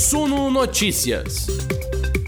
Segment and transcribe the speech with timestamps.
[0.00, 1.46] Suno Notícias.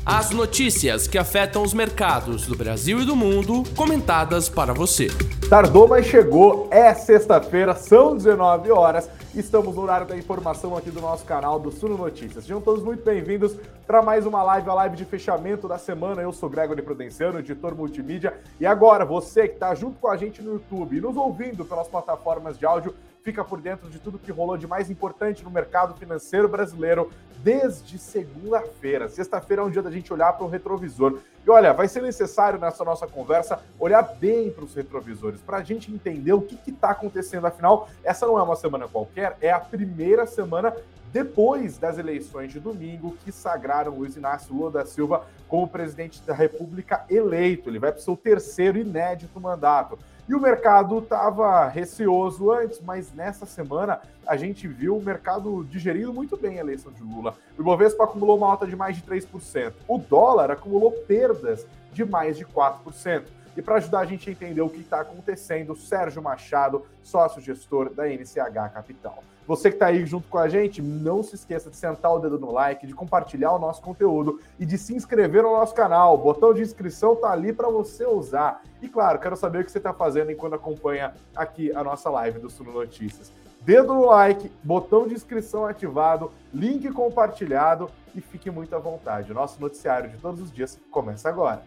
[0.04, 5.08] As notícias que afetam os mercados do Brasil e do mundo, comentadas para você.
[5.48, 6.68] Tardou, mas chegou.
[6.70, 9.08] É sexta-feira, são 19 horas.
[9.34, 12.44] Estamos no horário da informação aqui do nosso canal do Suno Notícias.
[12.44, 13.56] Sejam todos muito bem-vindos
[13.86, 16.20] para mais uma live, a live de fechamento da semana.
[16.20, 18.34] Eu sou Gregory Prudenciano, editor multimídia.
[18.60, 21.88] E agora, você que está junto com a gente no YouTube e nos ouvindo pelas
[21.88, 25.94] plataformas de áudio, fica por dentro de tudo que rolou de mais importante no mercado
[25.94, 29.08] financeiro brasileiro desde segunda-feira.
[29.08, 31.18] Sexta-feira é um dia da gente olhar para o retrovisor.
[31.44, 35.62] E olha, vai ser necessário nessa nossa conversa olhar bem para os retrovisores, para a
[35.62, 37.46] gente entender o que está acontecendo.
[37.46, 40.74] Afinal, essa não é uma semana qualquer, é a primeira semana
[41.12, 46.32] depois das eleições de domingo que sagraram Luiz Inácio Lula da Silva como presidente da
[46.32, 47.68] República eleito.
[47.68, 49.98] Ele vai para o seu terceiro inédito mandato.
[50.28, 56.12] E o mercado estava receoso antes, mas nessa semana a gente viu o mercado digerindo
[56.12, 57.34] muito bem a eleição de Lula.
[57.58, 59.72] O Ibovespa acumulou uma alta de mais de 3%.
[59.88, 63.24] O dólar acumulou perdas de mais de 4%.
[63.56, 68.08] E para ajudar a gente a entender o que está acontecendo, Sérgio Machado, sócio-gestor da
[68.08, 69.22] NCH Capital.
[69.46, 72.38] Você que está aí junto com a gente, não se esqueça de sentar o dedo
[72.38, 76.14] no like, de compartilhar o nosso conteúdo e de se inscrever no nosso canal.
[76.14, 78.62] O botão de inscrição está ali para você usar.
[78.80, 82.38] E claro, quero saber o que você está fazendo enquanto acompanha aqui a nossa live
[82.38, 83.32] do Suno Notícias.
[83.60, 89.30] Dedo no like, botão de inscrição ativado, link compartilhado e fique muito à vontade.
[89.30, 91.62] O nosso noticiário de todos os dias começa agora.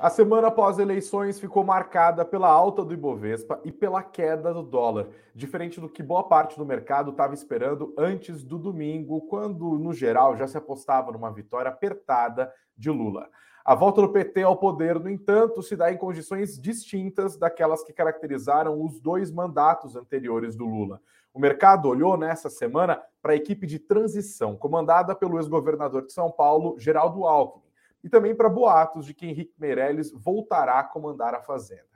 [0.00, 5.08] A semana após eleições ficou marcada pela alta do Ibovespa e pela queda do dólar,
[5.34, 10.36] diferente do que boa parte do mercado estava esperando antes do domingo, quando, no geral,
[10.36, 13.28] já se apostava numa vitória apertada de Lula.
[13.64, 17.92] A volta do PT ao poder, no entanto, se dá em condições distintas daquelas que
[17.92, 21.00] caracterizaram os dois mandatos anteriores do Lula.
[21.34, 26.30] O mercado olhou nessa semana para a equipe de transição, comandada pelo ex-governador de São
[26.30, 27.67] Paulo, Geraldo Alckmin
[28.02, 31.88] e também para boatos de que Henrique Meirelles voltará a comandar a Fazenda.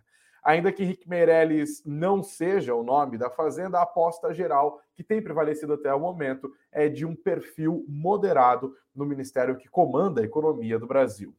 [0.42, 5.22] Ainda que Henrique Meirelles não seja o nome da Fazenda, a aposta geral que tem
[5.22, 10.78] prevalecido até o momento é de um perfil moderado no ministério que comanda a economia
[10.80, 11.32] do Brasil.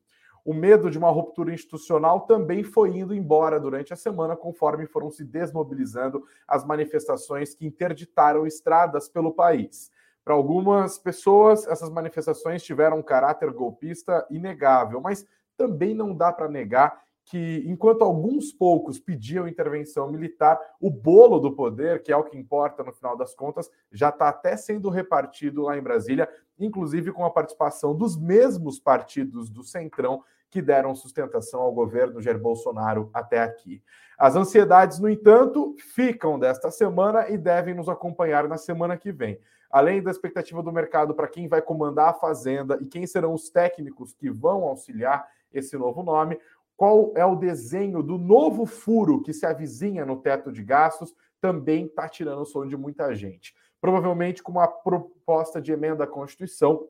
[0.46, 5.10] O medo de uma ruptura institucional também foi indo embora durante a semana, conforme foram
[5.10, 9.90] se desmobilizando as manifestações que interditaram estradas pelo país.
[10.24, 15.26] Para algumas pessoas, essas manifestações tiveram um caráter golpista inegável, mas
[15.58, 21.54] também não dá para negar que, enquanto alguns poucos pediam intervenção militar, o bolo do
[21.54, 25.64] poder, que é o que importa no final das contas, já está até sendo repartido
[25.64, 26.28] lá em Brasília,
[26.60, 32.40] inclusive com a participação dos mesmos partidos do Centrão que deram sustentação ao governo Jair
[32.40, 33.82] Bolsonaro até aqui.
[34.18, 39.40] As ansiedades, no entanto, ficam desta semana e devem nos acompanhar na semana que vem
[39.74, 43.50] além da expectativa do mercado para quem vai comandar a Fazenda e quem serão os
[43.50, 46.40] técnicos que vão auxiliar esse novo nome,
[46.78, 51.88] qual é o desenho do novo furo que se avizinha no teto de gastos, também
[51.88, 53.56] está tirando o som de muita gente.
[53.82, 56.88] Provavelmente com uma proposta de emenda à Constituição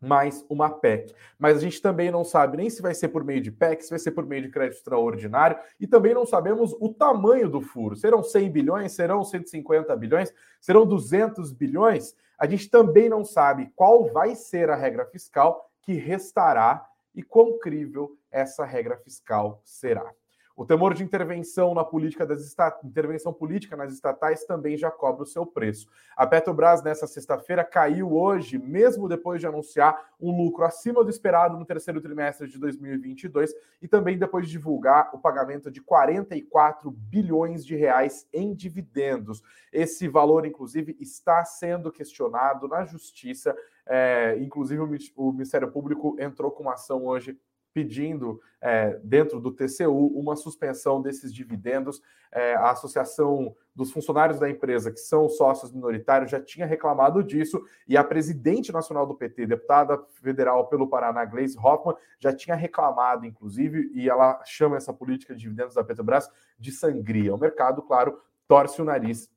[0.00, 1.14] mais uma PEC.
[1.38, 3.90] Mas a gente também não sabe nem se vai ser por meio de PEC, se
[3.90, 7.96] vai ser por meio de crédito extraordinário, e também não sabemos o tamanho do furo.
[7.96, 12.14] Serão 100 bilhões, serão 150 bilhões, serão 200 bilhões?
[12.38, 17.58] A gente também não sabe qual vai ser a regra fiscal que restará e quão
[17.58, 20.12] crível essa regra fiscal será.
[20.58, 22.40] O temor de intervenção na política das
[22.82, 25.86] intervenção política nas estatais também já cobra o seu preço.
[26.16, 31.56] A Petrobras nessa sexta-feira caiu hoje, mesmo depois de anunciar um lucro acima do esperado
[31.56, 37.64] no terceiro trimestre de 2022 e também depois de divulgar o pagamento de 44 bilhões
[37.64, 39.44] de reais em dividendos.
[39.72, 43.56] Esse valor, inclusive, está sendo questionado na justiça.
[43.86, 44.82] É, inclusive,
[45.14, 47.38] o Ministério Público entrou com uma ação hoje
[47.78, 52.02] pedindo, é, dentro do TCU, uma suspensão desses dividendos.
[52.32, 57.62] É, a Associação dos Funcionários da Empresa, que são sócios minoritários, já tinha reclamado disso,
[57.86, 63.24] e a presidente nacional do PT, deputada federal pelo Paraná, Gleisi Hoffmann, já tinha reclamado,
[63.24, 66.28] inclusive, e ela chama essa política de dividendos da Petrobras
[66.58, 67.32] de sangria.
[67.32, 69.30] O mercado, claro, torce o nariz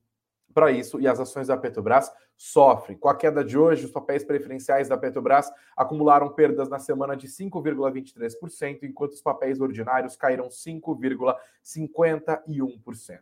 [0.51, 2.97] para isso e as ações da Petrobras sofrem.
[2.97, 7.27] Com a queda de hoje, os papéis preferenciais da Petrobras acumularam perdas na semana de
[7.27, 13.19] 5,23%, enquanto os papéis ordinários caíram 5,51%.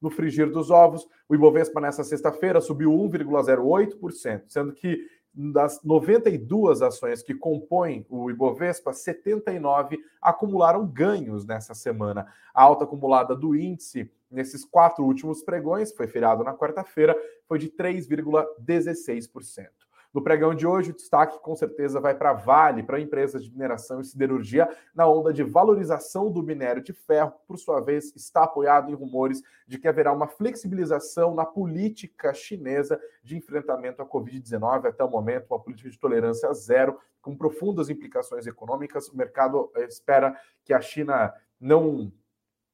[0.00, 7.22] No frigir dos ovos, o Ibovespa nessa sexta-feira subiu 1,08%, sendo que das 92 ações
[7.22, 12.26] que compõem o Ibovespa, 79 acumularam ganhos nessa semana.
[12.52, 17.68] A alta acumulada do índice nesses quatro últimos pregões, foi feriado na quarta-feira, foi de
[17.70, 19.68] 3,16%.
[20.12, 23.98] No pregão de hoje, o destaque com certeza vai para Vale, para empresas de mineração
[23.98, 28.90] e siderurgia, na onda de valorização do minério de ferro, por sua vez, está apoiado
[28.90, 34.86] em rumores de que haverá uma flexibilização na política chinesa de enfrentamento à Covid-19.
[34.86, 39.08] Até o momento, uma política de tolerância zero, com profundas implicações econômicas.
[39.08, 42.12] O mercado eh, espera que a China não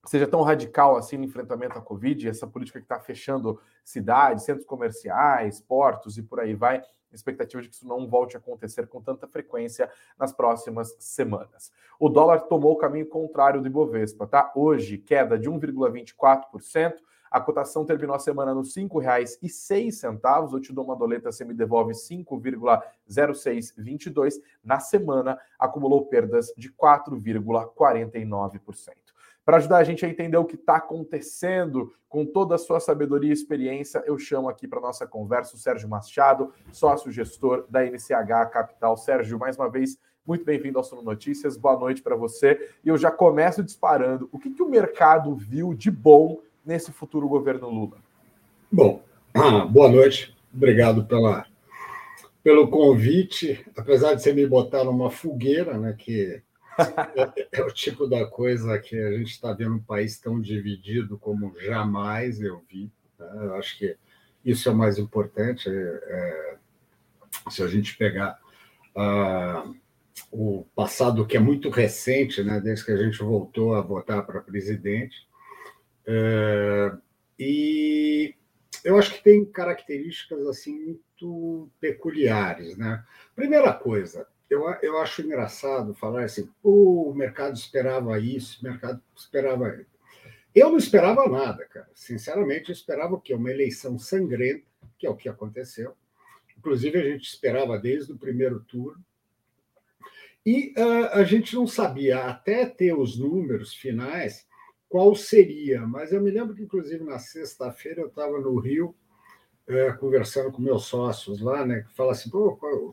[0.09, 4.65] seja tão radical assim no enfrentamento à Covid, essa política que está fechando cidades, centros
[4.67, 6.83] comerciais, portos e por aí vai,
[7.13, 11.71] expectativa de que isso não volte a acontecer com tanta frequência nas próximas semanas.
[11.99, 14.51] O dólar tomou o caminho contrário do Ibovespa, tá?
[14.55, 16.95] Hoje, queda de 1,24%.
[17.31, 20.53] A cotação terminou a semana nos R$ 5,06.
[20.53, 24.37] Eu te dou uma doleta, você me devolve 5,0622.
[24.65, 29.08] Na semana, acumulou perdas de 4,49%.
[29.49, 33.31] Para ajudar a gente a entender o que está acontecendo com toda a sua sabedoria
[33.31, 38.51] e experiência, eu chamo aqui para nossa conversa o Sérgio Machado, sócio gestor da NCH
[38.53, 38.95] Capital.
[38.99, 41.57] Sérgio, mais uma vez, muito bem-vindo ao Sono Notícias.
[41.57, 42.73] Boa noite para você.
[42.85, 44.29] E eu já começo disparando.
[44.31, 47.97] O que, que o mercado viu de bom nesse futuro governo Lula?
[48.71, 49.03] Bom,
[49.73, 50.37] boa noite.
[50.53, 51.47] Obrigado pela,
[52.43, 53.67] pelo convite.
[53.75, 56.43] Apesar de você me botar numa fogueira, né, que
[56.79, 61.19] é, é, o tipo da coisa que a gente está vendo um país tão dividido
[61.19, 62.91] como jamais eu vi.
[63.19, 63.31] Né?
[63.37, 63.97] Eu acho que
[64.45, 65.69] isso é o mais importante.
[65.69, 66.59] É, é
[67.51, 68.39] se a gente pegar
[68.97, 69.75] uh,
[70.31, 74.41] o passado, que é muito recente, né, desde que a gente voltou a votar para
[74.41, 75.17] presidente,
[76.07, 77.01] uh,
[77.39, 78.35] e
[78.85, 82.77] eu acho que tem características assim muito peculiares.
[82.77, 83.03] Né?
[83.35, 89.85] Primeira coisa, eu, eu acho engraçado falar assim, o mercado esperava isso, o mercado esperava.
[90.55, 91.89] Eu não esperava nada, cara.
[91.95, 93.35] Sinceramente, eu esperava o quê?
[93.35, 94.65] Uma eleição sangrenta,
[94.99, 95.95] que é o que aconteceu.
[96.57, 99.05] Inclusive, a gente esperava desde o primeiro turno.
[100.45, 104.47] E uh, a gente não sabia, até ter os números finais,
[104.89, 105.87] qual seria.
[105.87, 108.97] Mas eu me lembro que, inclusive, na sexta-feira eu estava no Rio,
[109.69, 112.31] uh, conversando com meus sócios lá, né, que fala assim,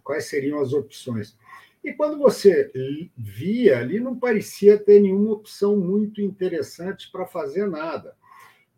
[0.03, 1.37] quais seriam as opções.
[1.83, 2.71] E quando você
[3.15, 8.15] via ali, não parecia ter nenhuma opção muito interessante para fazer nada.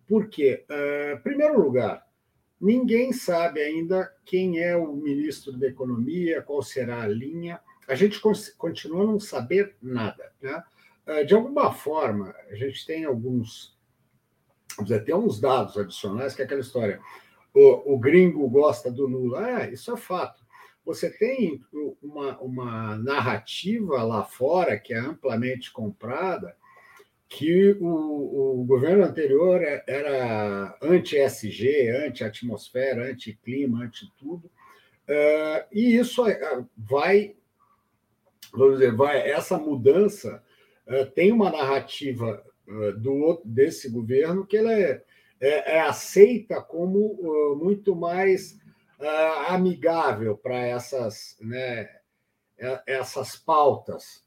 [0.05, 0.65] Por quê?
[0.69, 2.05] Uh, primeiro lugar,
[2.59, 7.61] ninguém sabe ainda quem é o ministro da Economia, qual será a linha.
[7.87, 8.19] A gente
[8.57, 10.33] continua não saber nada.
[10.41, 10.61] Né?
[11.07, 13.75] Uh, de alguma forma, a gente tem alguns.
[15.05, 17.01] Tem uns dados adicionais, que é aquela história.
[17.57, 19.61] O, o gringo gosta do Lula.
[19.61, 20.47] É, isso é fato
[20.87, 21.61] você tem
[22.01, 26.55] uma, uma narrativa lá fora que é amplamente comprada,
[27.27, 36.65] que o, o governo anterior é, era anti-SG, anti-atmosfera, anti-clima, anti-tudo, uh, e isso eh,
[36.77, 37.35] vai,
[38.53, 40.41] vamos dizer, vai, essa mudança
[40.87, 45.03] uh, tem uma narrativa uh, do, desse governo que ela é,
[45.39, 48.59] é, é aceita como muito mais
[48.99, 51.89] uh, amigável para essas, né,
[52.57, 54.25] é, essas pautas.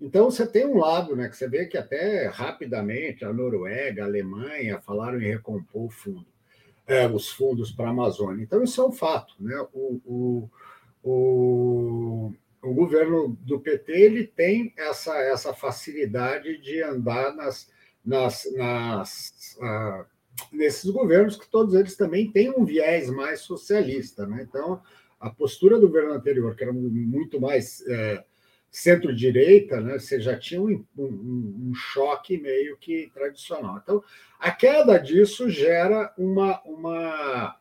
[0.00, 4.06] Então, você tem um lado, né, que você vê que até rapidamente a Noruega, a
[4.06, 6.26] Alemanha falaram em recompor fundo,
[6.86, 8.42] é, os fundos para a Amazônia.
[8.42, 9.34] Então, isso é um fato.
[9.40, 9.56] Né?
[9.72, 10.50] O, o,
[11.02, 17.70] o, o governo do PT ele tem essa, essa facilidade de andar nas,
[18.04, 20.13] nas, nas uh,
[20.52, 24.26] nesses governos, que todos eles também têm um viés mais socialista.
[24.26, 24.46] Né?
[24.48, 24.80] Então,
[25.20, 28.24] a postura do governo anterior, que era muito mais é,
[28.70, 29.98] centro-direita, né?
[29.98, 33.80] você já tinha um, um, um, choque meio que tradicional.
[33.82, 34.02] Então,
[34.38, 36.60] a queda disso gera uma.
[36.64, 37.56] uma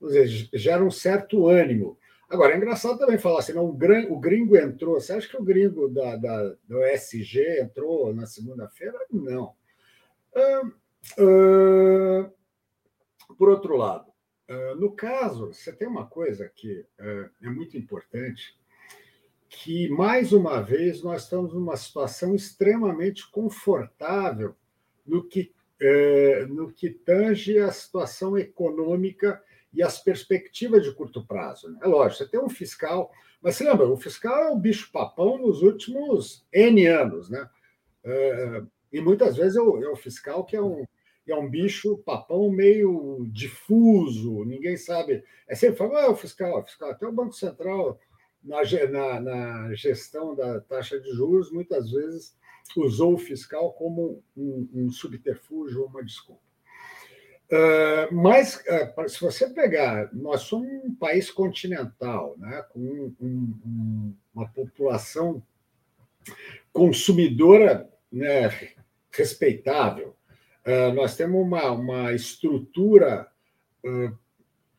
[0.00, 1.98] dizer, gera um certo ânimo.
[2.28, 4.94] Agora, é engraçado também falar assim, não, o gringo entrou.
[4.98, 8.98] Você acha que o gringo da, da do SG entrou na segunda-feira?
[9.12, 9.54] Não.
[10.34, 10.72] Hum,
[13.36, 14.10] por outro lado,
[14.48, 18.56] uh, no caso, você tem uma coisa que uh, é muito importante,
[19.48, 24.54] que mais uma vez nós estamos numa situação extremamente confortável
[25.06, 25.52] no que
[26.48, 31.70] no que tange a situação econômica e as perspectivas de curto prazo.
[31.70, 31.80] Né?
[31.82, 35.60] É lógico, você tem um fiscal, mas você lembra, o fiscal é o bicho-papão nos
[35.60, 37.46] últimos N anos, né?
[38.90, 40.86] e muitas vezes é é o fiscal que é um,
[41.28, 45.24] é um bicho papão meio difuso, ninguém sabe.
[45.48, 47.98] É sempre fala, ah, o fiscal, o fiscal, até o Banco Central,
[48.42, 52.36] na, na, na, gestão da taxa de juros, muitas vezes
[52.76, 56.42] usou o fiscal como um, um subterfúgio, uma desculpa.
[57.50, 64.14] Uh, mas, uh, se você pegar, nós somos um país continental, né, com um, um,
[64.34, 65.42] uma população
[66.72, 68.48] consumidora né,
[69.12, 70.16] respeitável.
[70.66, 73.28] Uh, nós temos uma, uma estrutura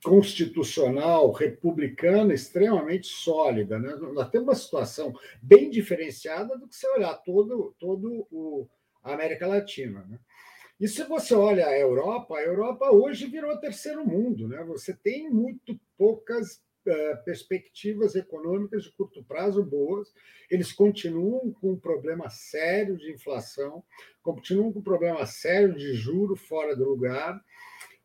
[0.05, 3.79] constitucional republicana extremamente sólida.
[3.79, 3.95] Né?
[4.13, 8.67] Nós temos uma situação bem diferenciada do que se olhar todo, todo o,
[9.03, 10.05] a América Latina.
[10.07, 10.19] Né?
[10.79, 14.47] E se você olha a Europa, a Europa hoje virou terceiro mundo.
[14.47, 14.63] Né?
[14.65, 20.13] Você tem muito poucas uh, perspectivas econômicas de curto prazo boas.
[20.49, 23.83] Eles continuam com um problema sério de inflação,
[24.21, 27.41] continuam com um problema sério de juro fora do lugar.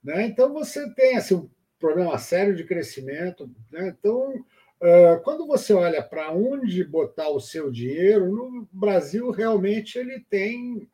[0.03, 0.27] Né?
[0.27, 3.51] Então, você tem assim, um problema sério de crescimento.
[3.71, 3.95] Né?
[3.99, 10.21] Então, uh, quando você olha para onde botar o seu dinheiro, no Brasil realmente ele
[10.29, 10.89] tem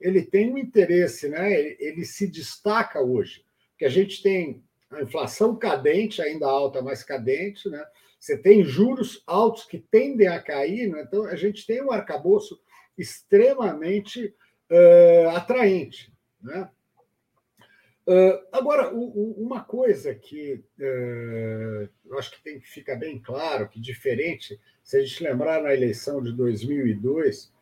[0.00, 1.52] ele tem um interesse, né?
[1.52, 3.44] Ele, ele se destaca hoje,
[3.78, 4.60] que a gente tem
[4.92, 7.84] a inflação cadente, ainda alta, mas cadente, né?
[8.18, 11.02] Você tem juros altos que tendem a cair, né?
[11.06, 12.60] então a gente tem um arcabouço
[12.96, 14.34] extremamente
[14.70, 16.70] uh, atraente, né?
[18.06, 23.20] Uh, agora, o, o, uma coisa que uh, eu acho que tem que ficar bem
[23.20, 27.52] claro, que diferente, se a gente lembrar na eleição de 2002,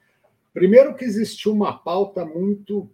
[0.53, 2.91] Primeiro que existiu uma pauta muito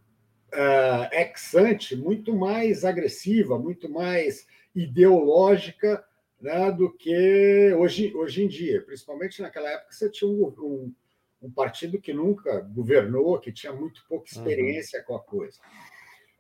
[0.56, 6.02] uh, ex-ante, muito mais agressiva, muito mais ideológica
[6.40, 8.82] né, do que hoje, hoje em dia.
[8.82, 10.92] Principalmente naquela época você tinha um, um,
[11.42, 14.38] um partido que nunca governou, que tinha muito pouca uhum.
[14.42, 15.04] experiência uhum.
[15.06, 15.58] com a coisa.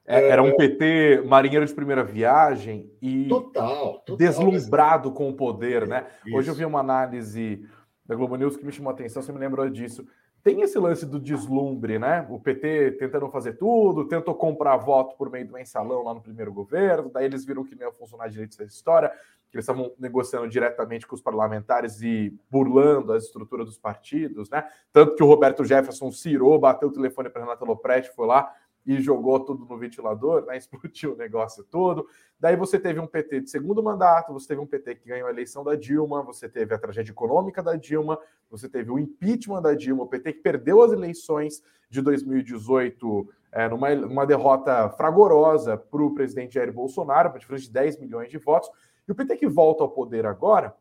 [0.06, 0.56] É, era um é.
[0.56, 6.06] PT marinheiro de primeira viagem e total, total deslumbrado com o poder, né?
[6.24, 6.36] Isso.
[6.36, 7.66] Hoje eu vi uma análise
[8.04, 10.06] da Globo News que me chamou a atenção, você me lembrou disso
[10.46, 12.24] tem esse lance do deslumbre, né?
[12.30, 16.52] O PT tentando fazer tudo, tentou comprar voto por meio do mensalão lá no primeiro
[16.52, 19.08] governo, daí eles viram que não ia funcionar direito essa história,
[19.50, 24.64] que eles estavam negociando diretamente com os parlamentares e burlando a estrutura dos partidos, né?
[24.92, 28.48] Tanto que o Roberto Jefferson cirou, bateu o telefone para Renata Lopretti, foi lá
[28.86, 30.56] e jogou tudo no ventilador, né?
[30.56, 32.06] explodiu o negócio todo.
[32.38, 35.30] Daí você teve um PT de segundo mandato, você teve um PT que ganhou a
[35.30, 38.18] eleição da Dilma, você teve a tragédia econômica da Dilma,
[38.50, 43.68] você teve o impeachment da Dilma, o PT que perdeu as eleições de 2018 é,
[43.68, 48.38] numa, numa derrota fragorosa para o presidente Jair Bolsonaro, para diferença de 10 milhões de
[48.38, 48.70] votos,
[49.08, 50.74] e o PT que volta ao poder agora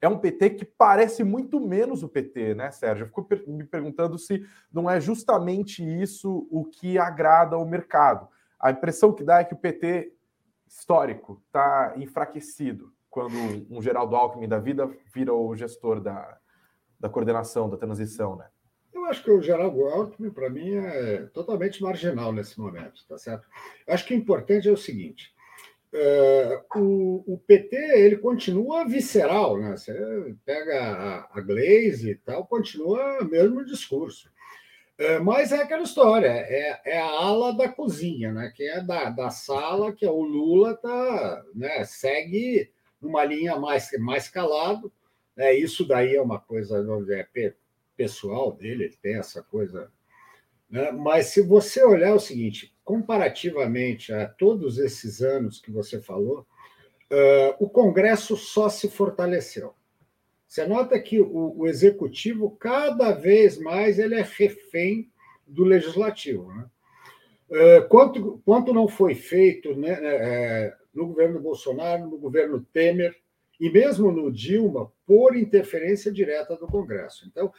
[0.00, 3.04] é um PT que parece muito menos o PT, né, Sérgio?
[3.04, 8.28] Eu fico me perguntando se não é justamente isso o que agrada ao mercado.
[8.60, 10.12] A impressão que dá é que o PT
[10.66, 13.34] histórico está enfraquecido quando
[13.70, 16.38] um Geraldo Alckmin da vida vira o gestor da,
[16.98, 18.48] da coordenação, da transição, né?
[18.92, 23.46] Eu acho que o Geraldo Alckmin, para mim, é totalmente marginal nesse momento, tá certo?
[23.86, 25.33] Eu acho que o importante é o seguinte:
[25.94, 29.76] Uh, o, o, PT ele continua visceral, né?
[29.76, 34.28] Você pega a, a Glaze e tal, continua o mesmo discurso.
[34.98, 38.52] Uh, mas é aquela história, é, é, a ala da cozinha, né?
[38.56, 41.84] Que é da, da sala que é o Lula tá, né?
[41.84, 44.92] segue numa linha mais, mais calado.
[45.36, 45.54] Né?
[45.54, 47.52] Isso daí é uma coisa é,
[47.96, 49.92] pessoal dele, ele tem essa coisa.
[50.74, 50.90] Né?
[50.90, 56.40] Mas se você olhar o seguinte, comparativamente a todos esses anos que você falou,
[57.12, 59.72] uh, o Congresso só se fortaleceu.
[60.48, 65.08] Você nota que o, o, executivo cada vez mais ele é refém
[65.46, 66.52] do legislativo.
[66.52, 66.66] Né?
[67.50, 73.16] Uh, quanto, quanto não foi feito né, é, no governo Bolsonaro, no governo Temer
[73.60, 77.26] e mesmo no Dilma por interferência direta do Congresso.
[77.26, 77.52] Então,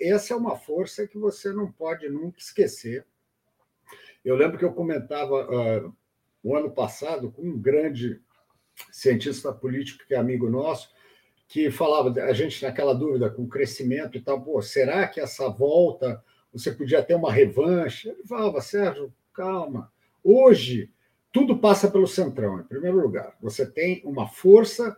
[0.00, 3.06] essa é uma força que você não pode nunca esquecer
[4.28, 5.96] eu lembro que eu comentava uh,
[6.42, 8.20] o ano passado com um grande
[8.92, 10.90] cientista político que é amigo nosso,
[11.48, 15.48] que falava, a gente naquela dúvida com o crescimento e tal, pô, será que essa
[15.48, 18.10] volta você podia ter uma revanche?
[18.10, 19.90] Ele falava, Sérgio, calma.
[20.22, 20.92] Hoje,
[21.32, 23.34] tudo passa pelo Centrão, em primeiro lugar.
[23.40, 24.96] Você tem uma força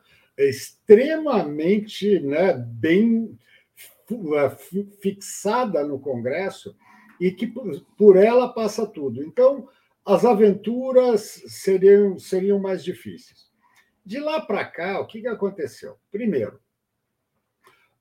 [0.49, 3.39] extremamente né, bem
[5.01, 6.75] fixada no Congresso
[7.21, 7.47] e que
[7.97, 9.23] por ela passa tudo.
[9.23, 9.69] Então,
[10.05, 13.51] as aventuras seriam, seriam mais difíceis.
[14.05, 15.97] De lá para cá, o que, que aconteceu?
[16.11, 16.59] Primeiro,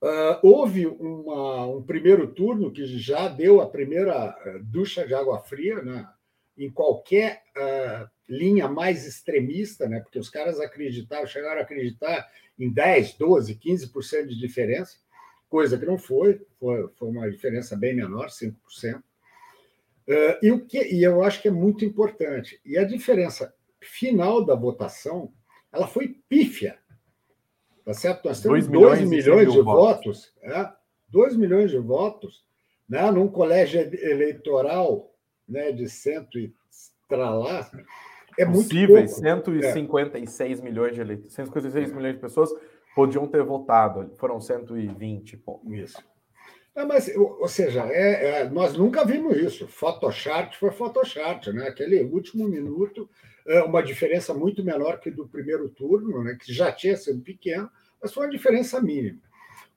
[0.02, 5.38] uh, houve uma, um primeiro turno que já deu a primeira eh, ducha de água
[5.38, 6.08] fria, né?
[6.60, 10.00] Em qualquer uh, linha mais extremista, né?
[10.00, 14.98] porque os caras acreditaram, chegaram a acreditar em 10, 12, 15% de diferença,
[15.48, 18.52] coisa que não foi, foi, foi uma diferença bem menor, 5%.
[18.96, 19.02] Uh,
[20.42, 22.60] e, o que, e eu acho que é muito importante.
[22.64, 25.32] E a diferença final da votação
[25.72, 26.78] ela foi pífia.
[27.84, 28.26] Tá certo?
[28.26, 30.70] Nós temos 2 milhões, 2 milhões de votos, é,
[31.08, 32.44] 2 milhões de votos
[32.88, 35.09] né, num colégio eleitoral
[35.50, 36.54] né, de cento e
[37.08, 37.68] tralá,
[38.38, 39.62] é Possíveis, muito pouco.
[39.62, 40.62] 156 é.
[40.62, 42.50] milhões de eleitores, 156 milhões de pessoas
[42.94, 45.74] podiam ter votado, foram 120 pouco.
[45.74, 46.02] Isso.
[46.74, 49.66] É, mas, ou seja, é, é, nós nunca vimos isso.
[49.66, 51.68] Photoshop foi Photoshop, né?
[51.68, 53.10] Aquele último minuto,
[53.46, 56.36] é, uma diferença muito menor que do primeiro turno, né?
[56.40, 57.68] que já tinha sido pequeno,
[58.00, 59.20] mas foi uma diferença mínima.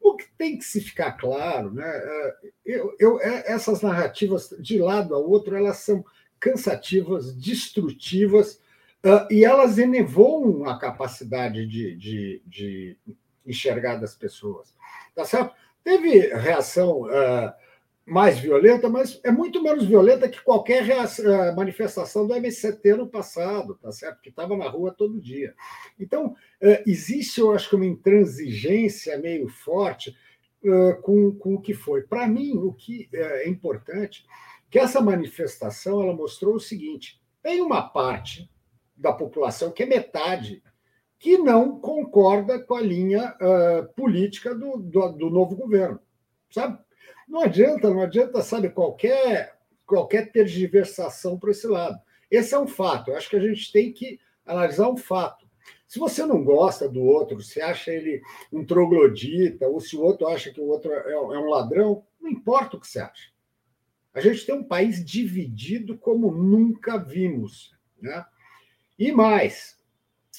[0.04, 1.88] O que tem que se ficar claro, né?
[1.88, 6.04] É, eu, eu, é, essas narrativas de lado a outro, elas são
[6.38, 8.60] cansativas, destrutivas,
[9.06, 12.98] uh, e elas enevoam a capacidade de, de, de,
[13.46, 14.76] enxergar das pessoas.
[15.16, 15.56] Tá certo?
[15.86, 17.54] Teve reação uh,
[18.06, 23.76] mais violenta, mas é muito menos violenta que qualquer uh, manifestação do MST no passado,
[23.76, 24.22] tá certo?
[24.22, 25.56] Que estava na rua todo dia.
[26.00, 26.36] Então,
[26.86, 30.16] existe, eu acho que, uma intransigência meio forte
[31.02, 32.02] com, com o que foi.
[32.04, 34.26] Para mim, o que é importante
[34.70, 38.50] que essa manifestação ela mostrou o seguinte: tem uma parte
[38.96, 40.64] da população, que é metade,
[41.20, 43.36] que não concorda com a linha
[43.96, 46.00] política do, do, do, novo governo.
[46.50, 46.80] Sabe?
[47.28, 52.00] Não adianta, não adianta, sabe, qualquer, qualquer tergiversação para esse lado.
[52.30, 53.12] Esse é um fato.
[53.12, 55.48] Eu acho que a gente tem que analisar um fato.
[55.88, 60.28] Se você não gosta do outro, se acha ele um troglodita, ou se o outro
[60.28, 63.32] acha que o outro é, é um ladrão, não importa o que você acha.
[64.14, 67.76] A gente tem um país dividido como nunca vimos.
[68.02, 68.26] Né?
[68.98, 69.78] E mais,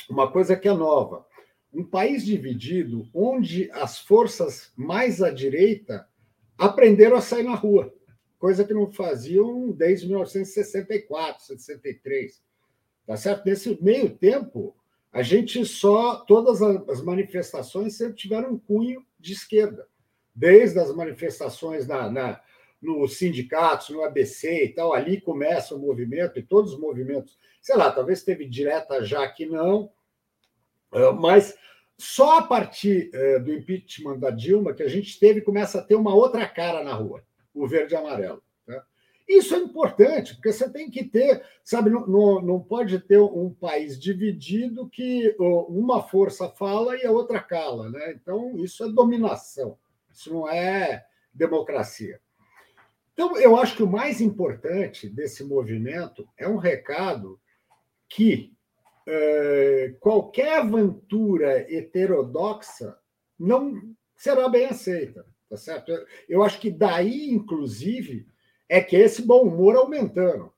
[0.09, 1.27] uma coisa que é nova:
[1.73, 6.09] um país dividido onde as forças mais à direita
[6.59, 7.93] aprenderam a sair na rua,
[8.39, 12.43] coisa que não faziam desde 1964, 63.
[13.07, 13.45] Tá certo?
[13.45, 14.75] Nesse meio tempo,
[15.13, 16.17] a gente só.
[16.17, 19.87] Todas as manifestações sempre tiveram um cunho de esquerda.
[20.35, 22.41] Desde as manifestações na, na
[22.85, 27.77] nos sindicatos, no ABC e tal, ali começa o movimento, e todos os movimentos, sei
[27.77, 29.91] lá, talvez teve direta já que não,
[30.93, 31.57] é, mas
[31.99, 35.95] só a partir é, do impeachment da Dilma que a gente teve, começa a ter
[35.95, 37.23] uma outra cara na rua,
[37.55, 38.43] o verde e amarelo.
[38.67, 38.81] Né?
[39.29, 43.99] Isso é importante, porque você tem que ter, sabe, não, não pode ter um país
[43.99, 47.89] dividido que uma força fala e a outra cala.
[47.91, 48.13] Né?
[48.21, 49.79] Então, isso é dominação,
[50.13, 52.21] isso não é democracia.
[53.13, 57.41] Então, eu acho que o mais importante desse movimento é um recado
[58.09, 58.54] que
[60.01, 62.97] qualquer aventura heterodoxa
[63.39, 63.81] não
[64.17, 65.93] será bem aceita, tá certo?
[66.29, 68.27] Eu acho que daí, inclusive,
[68.69, 70.53] é que esse bom humor aumentando.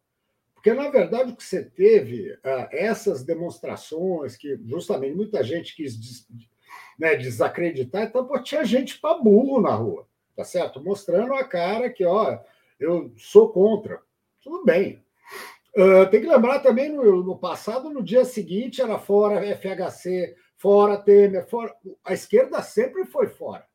[0.54, 6.26] Porque, na verdade, o que você teve, ah, essas demonstrações, que justamente muita gente quis
[6.98, 10.06] né, desacreditar, então pô, tinha gente para burro na rua
[10.36, 10.84] tá certo?
[10.84, 12.38] Mostrando a cara que, ó,
[12.78, 14.00] eu sou contra.
[14.42, 15.02] Tudo bem.
[15.76, 20.96] Uh, tem que lembrar também, no, no, passado, no dia seguinte, era fora FHC, fora
[20.96, 21.74] Temer, fora.
[22.04, 23.66] A esquerda sempre foi fora,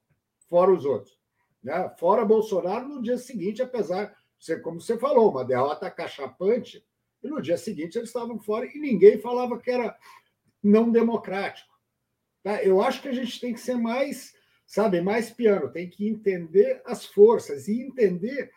[0.49, 1.15] fora os outros.
[1.63, 1.93] Né?
[1.99, 6.83] Fora Bolsonaro no dia seguinte, apesar de como você falou, uma derrota cachapante,
[7.23, 9.95] e no dia seguinte eles estavam fora e ninguém falava que era
[10.63, 11.71] não democrático.
[12.41, 12.63] Tá?
[12.63, 14.33] Eu acho que a gente tem que ser mais
[14.71, 18.49] sabe, mais piano, tem que entender as forças e entender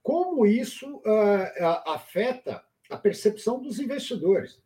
[0.00, 4.60] como isso uh, afeta a percepção dos investidores.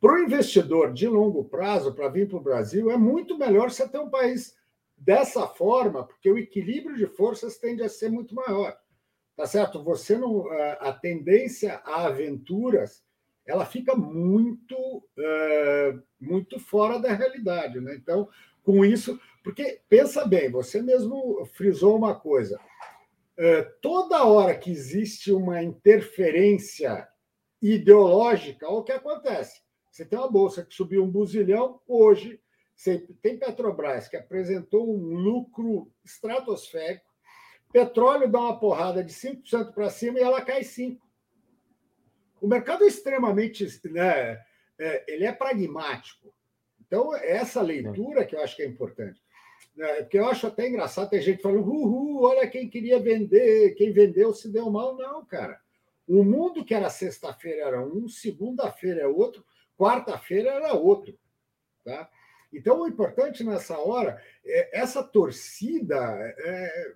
[0.00, 3.88] Para o investidor de longo prazo, para vir para o Brasil, é muito melhor você
[3.88, 4.54] ter um país
[4.96, 8.76] dessa forma, porque o equilíbrio de forças tende a ser muito maior.
[9.36, 9.82] Tá certo?
[9.82, 10.46] Você não.
[10.80, 13.02] A tendência a aventuras
[13.46, 17.80] ela fica muito, uh, muito fora da realidade.
[17.80, 17.94] Né?
[17.94, 18.28] Então,
[18.62, 22.58] com isso, porque pensa bem, você mesmo frisou uma coisa.
[23.36, 27.08] É, toda hora que existe uma interferência
[27.60, 29.62] ideológica, o que acontece?
[29.90, 32.40] Você tem uma bolsa que subiu um buzilhão, hoje
[32.74, 37.04] você tem Petrobras, que apresentou um lucro estratosférico,
[37.72, 40.98] petróleo dá uma porrada de 5% para cima e ela cai 5%.
[42.40, 43.66] O mercado é extremamente.
[43.86, 44.40] Né,
[44.78, 46.32] é, ele é pragmático.
[46.86, 49.23] Então, essa leitura que eu acho que é importante.
[49.76, 49.94] Né?
[50.02, 54.32] Porque eu acho até engraçado ter gente falando, uhul, olha quem queria vender, quem vendeu
[54.32, 54.96] se deu mal.
[54.96, 55.60] Não, cara.
[56.06, 59.44] O mundo que era sexta-feira era um, segunda-feira é outro,
[59.78, 61.18] quarta-feira era outro.
[61.84, 62.08] Tá?
[62.52, 66.92] Então, o importante nessa hora é essa torcida, é,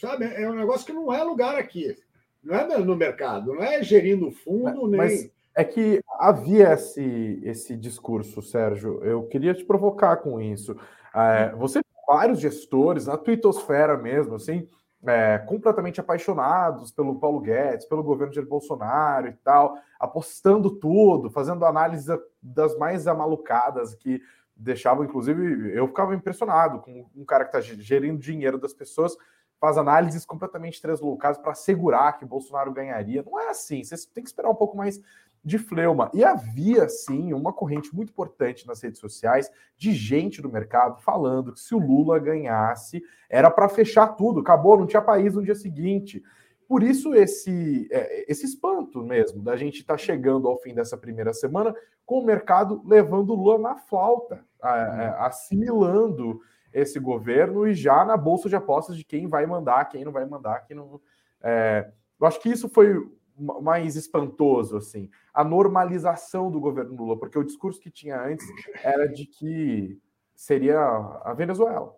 [0.00, 1.96] sabe, é um negócio que não é lugar aqui.
[2.42, 4.98] Não é no mercado, não é gerindo fundo, nem.
[4.98, 9.04] Mas é que havia esse, esse discurso, Sérgio.
[9.04, 10.76] Eu queria te provocar com isso.
[11.14, 14.68] É, você vários gestores na twittosfera mesmo, assim,
[15.06, 21.64] é, completamente apaixonados pelo Paulo Guedes, pelo governo de Bolsonaro e tal, apostando tudo, fazendo
[21.64, 22.08] análise
[22.40, 24.20] das mais amalucadas que
[24.54, 29.16] deixavam, inclusive, eu ficava impressionado com um cara que está gerindo dinheiro das pessoas,
[29.60, 33.22] faz análises completamente translocadas para assegurar que Bolsonaro ganharia.
[33.22, 35.00] Não é assim, você tem que esperar um pouco mais
[35.44, 36.10] de fleuma.
[36.14, 41.52] E havia, sim, uma corrente muito importante nas redes sociais de gente do mercado falando
[41.52, 45.54] que se o Lula ganhasse, era para fechar tudo, acabou, não tinha país no dia
[45.54, 46.22] seguinte.
[46.68, 50.96] Por isso, esse, é, esse espanto mesmo da gente estar tá chegando ao fim dessa
[50.96, 51.74] primeira semana
[52.06, 56.40] com o mercado levando o Lula na flauta, é, assimilando
[56.72, 60.24] esse governo e já na bolsa de apostas de quem vai mandar, quem não vai
[60.24, 61.00] mandar, quem não.
[61.42, 62.96] É, eu acho que isso foi
[63.42, 68.46] mais espantoso, assim, a normalização do governo Lula, porque o discurso que tinha antes
[68.82, 69.98] era de que
[70.34, 70.78] seria
[71.24, 71.96] a Venezuela.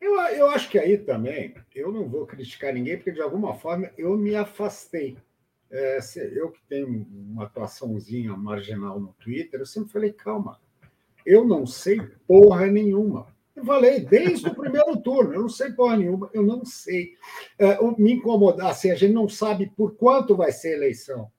[0.00, 3.90] Eu, eu acho que aí também, eu não vou criticar ninguém, porque de alguma forma
[3.96, 5.16] eu me afastei.
[5.70, 5.98] É,
[6.32, 10.60] eu que tenho uma atuaçãozinha marginal no Twitter, eu sempre falei, calma,
[11.24, 13.26] eu não sei porra nenhuma.
[13.60, 17.12] Eu falei, desde o primeiro turno, eu não sei porra nenhuma, eu não sei.
[17.58, 21.30] É, me incomodar, assim, a gente não sabe por quanto vai ser a eleição.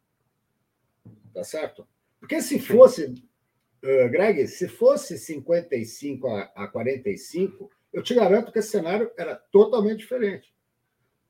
[1.34, 1.88] Tá certo?
[2.20, 8.60] Porque se fosse, uh, Greg, se fosse 55 a, a 45, eu te garanto que
[8.60, 10.54] esse cenário era totalmente diferente.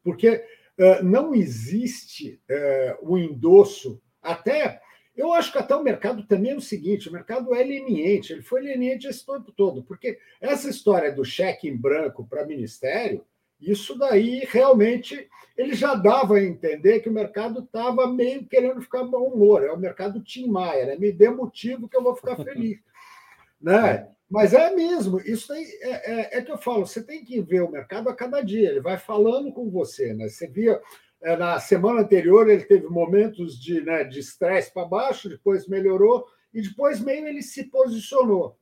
[0.04, 0.46] Porque
[0.78, 4.82] uh, não existe uh, o endosso, até
[5.22, 8.42] eu acho que até o mercado também é o seguinte: o mercado é leniente, ele
[8.42, 13.24] foi leniente esse tempo todo, porque essa história do cheque em branco para ministério,
[13.60, 19.04] isso daí realmente ele já dava a entender que o mercado estava meio querendo ficar
[19.04, 19.64] bom humor.
[19.64, 20.96] É o mercado Tim Maia, né?
[20.96, 22.80] me dê motivo que eu vou ficar feliz.
[23.62, 24.08] né?
[24.28, 27.62] Mas é mesmo, isso aí é, é, é, que eu falo, você tem que ver
[27.62, 30.30] o mercado a cada dia, ele vai falando com você, né?
[30.30, 30.82] Você via é,
[31.22, 37.00] na semana anterior ele teve momentos de né, estresse para baixo, depois melhorou e depois
[37.00, 38.58] meio ele se posicionou.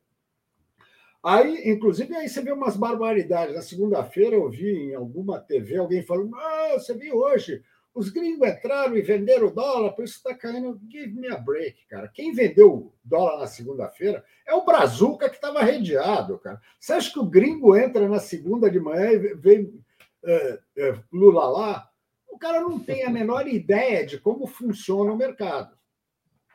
[1.22, 3.54] Aí, inclusive, aí você vê umas barbaridades.
[3.54, 7.62] Na segunda-feira eu vi em alguma TV alguém falando: ah, você viu hoje,
[7.94, 10.80] os gringos entraram e venderam o dólar, por isso está caindo.
[10.88, 12.08] Give me a break, cara.
[12.08, 16.60] Quem vendeu dólar na segunda-feira é o Brazuca que estava redeado, cara.
[16.78, 19.74] Você acha que o gringo entra na segunda de manhã e vem
[20.24, 21.89] é, é, Lula lá?
[22.40, 25.76] O cara não tem a menor ideia de como funciona o mercado.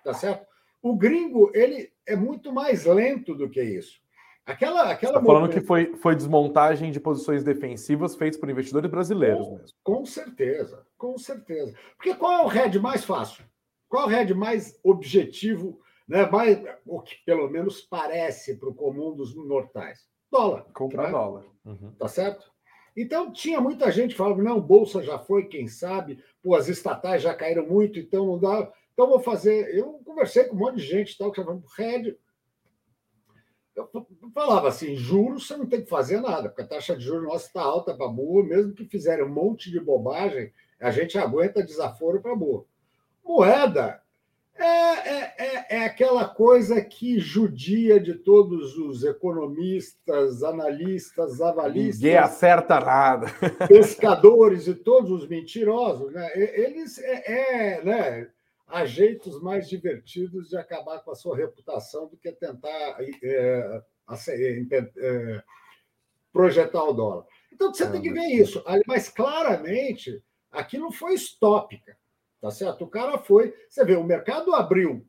[0.04, 0.48] Tá certo?
[0.82, 4.02] O gringo, ele é muito mais lento do que isso.
[4.44, 9.46] Aquela, aquela tá falando que foi, foi desmontagem de posições defensivas feitas por investidores brasileiros
[9.46, 9.78] com, mesmo.
[9.84, 11.78] Com certeza, com certeza.
[11.96, 13.46] Porque qual é o head mais fácil?
[13.88, 16.28] Qual é o head mais objetivo, né?
[16.28, 20.00] mais, o que pelo menos parece para o comum dos mortais?
[20.32, 20.66] Dólar.
[20.74, 21.12] Comprar né?
[21.12, 21.46] dólar.
[21.64, 21.92] Uhum.
[21.98, 22.55] Tá certo?
[22.96, 27.34] Então, tinha muita gente falava: não, Bolsa já foi, quem sabe, pô, as estatais já
[27.34, 28.72] caíram muito, então não dá.
[28.94, 29.76] Então, vou fazer.
[29.76, 32.16] Eu conversei com um monte de gente tal, que falava: Red.
[33.76, 33.92] Eu
[34.34, 37.48] falava assim: juros você não tem que fazer nada, porque a taxa de juros nossa
[37.48, 42.22] está alta para boa, mesmo que fizerem um monte de bobagem, a gente aguenta desaforo
[42.22, 42.66] para boa.
[43.22, 44.02] Moeda,
[44.58, 52.02] é, é, é, é, aquela coisa que judia de todos os economistas, analistas, avalistas.
[52.02, 53.28] Ninguém acerta nada.
[53.68, 56.14] pescadores e todos os mentirosos.
[56.14, 56.32] Né?
[56.36, 58.32] Eles é, é né,
[58.66, 63.82] ajeitos mais divertidos de acabar com a sua reputação do que tentar é,
[64.98, 65.44] é,
[66.32, 67.26] projetar o dólar.
[67.52, 68.64] Então você tem que ver isso.
[68.88, 71.98] Mas claramente, aqui não foi estópica.
[72.46, 72.84] Tá certo?
[72.84, 73.56] O cara foi.
[73.68, 75.04] Você vê, o mercado abriu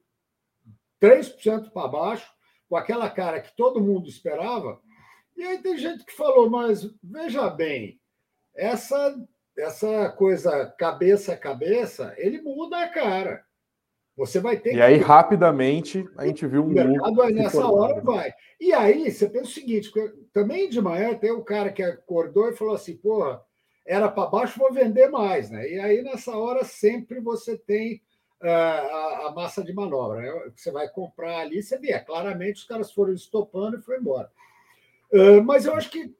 [1.02, 2.32] 3% para baixo,
[2.66, 4.80] com aquela cara que todo mundo esperava.
[5.36, 8.00] E aí tem gente que falou, mas veja bem,
[8.54, 9.14] essa
[9.58, 13.44] essa coisa cabeça a cabeça, ele muda a cara.
[14.16, 14.80] Você vai ter E que...
[14.80, 16.68] aí, rapidamente, a gente viu um.
[16.68, 18.32] O mercado aí, nessa hora vai.
[18.58, 19.92] E aí, você pensa o seguinte:
[20.32, 23.44] também de manhã tem o cara que acordou e falou assim, porra,
[23.86, 25.50] era para baixo, vou vender mais.
[25.50, 25.70] Né?
[25.70, 28.02] E aí, nessa hora, sempre você tem
[28.42, 30.20] uh, a, a, massa de manobra.
[30.20, 30.50] Né?
[30.54, 34.30] Você vai comprar ali, você vê, claramente os caras foram estopando e foi embora.
[35.12, 36.12] Uh, mas eu acho que,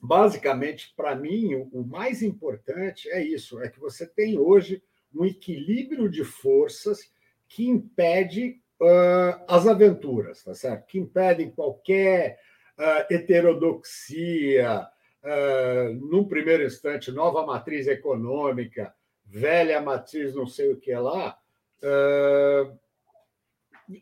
[0.00, 4.82] basicamente, para mim, o, o, mais importante é isso: é que você tem hoje
[5.14, 7.10] um equilíbrio de forças
[7.48, 10.86] que impede uh, as aventuras, tá certo?
[10.86, 12.38] Que impedem qualquer
[12.78, 14.86] uh, heterodoxia,
[15.26, 21.36] uh, num primeiro instante, nova matriz econômica, velha matriz não sei o que lá.
[21.82, 22.78] Uh,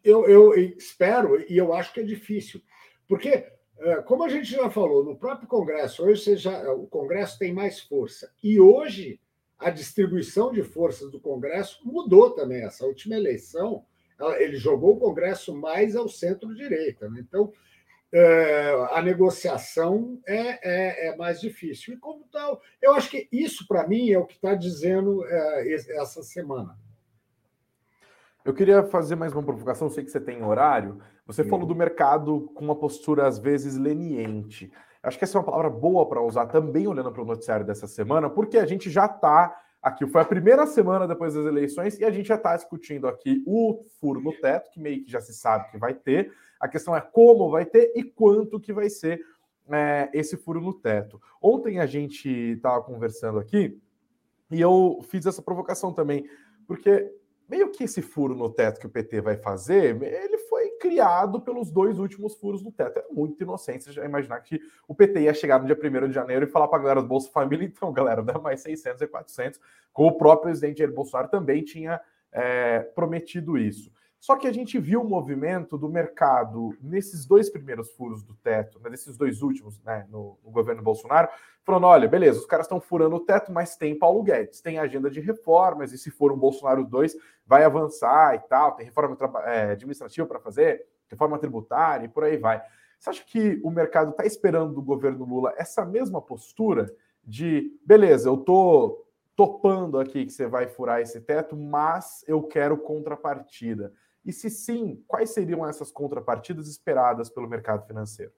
[0.03, 2.63] eu, eu espero e eu acho que é difícil,
[3.09, 3.53] porque
[4.07, 8.33] como a gente já falou no próprio Congresso, hoje já, o Congresso tem mais força
[8.43, 9.21] e hoje
[9.59, 12.63] a distribuição de forças do Congresso mudou também.
[12.63, 13.85] Essa última eleição,
[14.39, 17.09] ele jogou o Congresso mais ao centro-direita.
[17.09, 17.25] Né?
[17.27, 17.74] Então, é,
[18.93, 21.95] a negociação é, é, é, mais difícil.
[21.95, 25.75] E como tal, eu acho que isso, para mim, é o que está dizendo é,
[25.75, 26.79] essa semana.
[28.45, 31.01] Eu queria fazer mais uma provocação, sei que você tem horário.
[31.27, 31.49] Você Sim.
[31.49, 34.71] falou do mercado com uma postura, às vezes, leniente.
[35.03, 37.87] Acho que essa é uma palavra boa para usar também olhando para o noticiário dessa
[37.87, 40.07] semana, porque a gente já está aqui.
[40.07, 43.85] Foi a primeira semana depois das eleições e a gente já está discutindo aqui o
[44.01, 46.33] furo no teto, que meio que já se sabe que vai ter.
[46.59, 49.21] A questão é como vai ter e quanto que vai ser
[49.71, 51.21] é, esse furo no teto.
[51.41, 53.79] Ontem a gente estava conversando aqui
[54.51, 56.27] e eu fiz essa provocação também,
[56.67, 57.13] porque
[57.47, 60.39] meio que esse furo no teto que o PT vai fazer, ele
[60.79, 62.99] criado pelos dois últimos furos no teto.
[62.99, 66.45] É muito inocente já imaginar que o PT ia chegar no dia 1 de janeiro
[66.45, 69.61] e falar para a galera do Bolsa Família, então, galera, dá mais 600 e 400,
[69.93, 72.01] como o próprio presidente Jair Bolsonaro também tinha
[72.33, 73.91] é, prometido isso.
[74.25, 78.81] Só que a gente viu o movimento do mercado nesses dois primeiros furos do teto,
[78.81, 81.29] né, nesses dois últimos, né, no, no governo Bolsonaro,
[81.63, 85.11] falando: olha, beleza, os caras estão furando o teto, mas tem Paulo Guedes, tem agenda
[85.11, 87.15] de reformas, e se for um Bolsonaro 2,
[87.47, 92.39] vai avançar e tal, tem reforma é, administrativa para fazer, reforma tributária e por aí
[92.39, 92.63] vai.
[92.99, 96.91] Você acha que o mercado está esperando do governo Lula essa mesma postura
[97.23, 99.07] de, beleza, eu estou
[99.37, 103.93] topando aqui que você vai furar esse teto, mas eu quero contrapartida?
[104.25, 108.33] E se sim, quais seriam essas contrapartidas esperadas pelo mercado financeiro?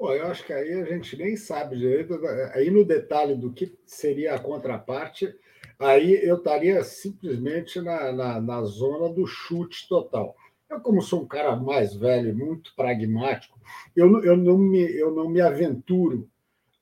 [0.00, 2.18] Eu acho que aí a gente nem sabe direito,
[2.54, 5.32] aí no detalhe do que seria a contraparte,
[5.78, 10.34] aí eu estaria simplesmente na, na, na zona do chute total.
[10.68, 13.60] Eu, como sou um cara mais velho, muito pragmático,
[13.94, 16.28] eu, eu, não, me, eu não me aventuro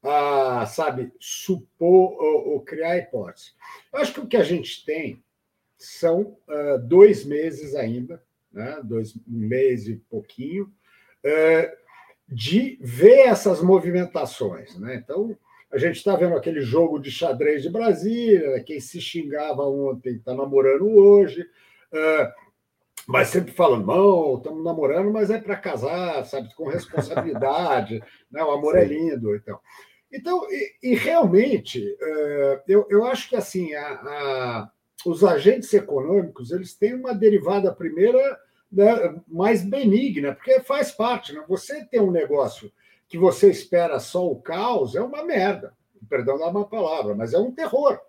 [0.03, 3.53] a, sabe, supor ou, ou criar hipótese.
[3.93, 5.23] Eu acho que o que a gente tem
[5.81, 10.65] são uh, dois meses ainda, né, dois, um mês e pouquinho,
[11.25, 11.77] uh,
[12.29, 14.79] de ver essas movimentações.
[14.79, 14.97] Né?
[14.97, 15.37] Então,
[15.73, 18.61] a gente está vendo aquele jogo de xadrez de Brasília, né?
[18.61, 22.51] quem se xingava ontem está namorando hoje, uh,
[23.07, 28.45] mas sempre falando, não, estamos namorando, mas é para casar, sabe, com responsabilidade, né?
[28.45, 28.95] o amor é Sim.
[28.95, 29.35] é lindo.
[29.35, 29.59] Então,
[30.13, 31.83] então e, e realmente,
[32.69, 34.71] eu, eu acho que assim, a, a
[35.07, 38.39] os agentes econômicos eles têm uma derivada primeira
[38.71, 41.33] né, mais benigna, porque faz parte.
[41.33, 41.45] Né?
[41.49, 42.71] Você tem um negócio
[43.09, 45.75] que você espera só o caos, é uma merda.
[46.09, 48.01] Perdão da uma palavra, mas é um terror.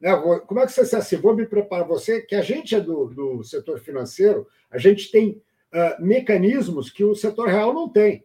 [0.00, 0.10] Né?
[0.46, 1.16] Como é que você assim?
[1.16, 5.42] Vou me preparar você, que a gente é do, do setor financeiro, a gente tem
[5.72, 8.24] uh, mecanismos que o setor real não tem.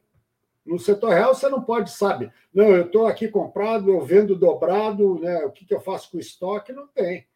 [0.66, 5.20] No setor real, você não pode, sabe, não, eu estou aqui comprado, eu vendo dobrado,
[5.20, 5.46] né?
[5.46, 6.74] o que, que eu faço com o estoque?
[6.74, 7.28] Não tem.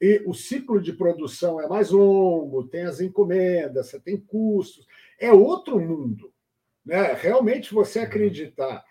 [0.00, 4.86] E o ciclo de produção é mais longo, tem as encomendas, você tem custos,
[5.18, 6.32] é outro mundo.
[6.84, 7.12] Né?
[7.14, 8.84] Realmente você acreditar,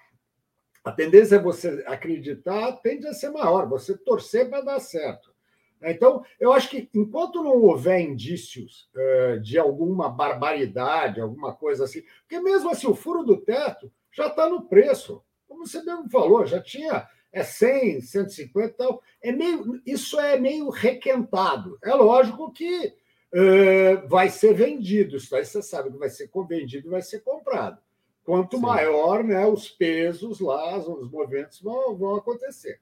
[0.84, 5.36] a tendência é você acreditar, tende a ser maior, você torcer para dar certo.
[5.82, 12.02] Então, eu acho que enquanto não houver indícios uh, de alguma barbaridade, alguma coisa assim,
[12.22, 15.24] porque mesmo assim, o furo do teto já está no preço.
[15.48, 19.02] Como você mesmo falou, já tinha é 100, 150 e tal.
[19.22, 21.78] É meio, isso é meio requentado.
[21.84, 22.94] É lógico que
[23.34, 27.20] uh, vai ser vendido, isso aí você sabe que vai ser vendido e vai ser
[27.22, 27.80] comprado.
[28.24, 28.64] Quanto Sim.
[28.64, 32.82] maior né, os pesos lá, os movimentos vão, vão acontecer.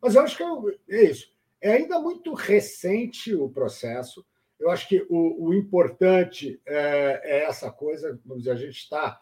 [0.00, 1.32] Mas eu acho que é, é isso.
[1.60, 4.24] É ainda muito recente o processo.
[4.58, 9.20] Eu acho que o, o importante é, é, essa coisa, vamos dizer, a gente está